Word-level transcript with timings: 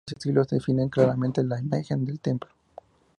Ambos 0.07 0.17
estilos 0.17 0.47
definen 0.47 0.89
claramente 0.89 1.43
la 1.43 1.59
imagen 1.59 2.03
del 2.05 2.19
templo. 2.19 2.49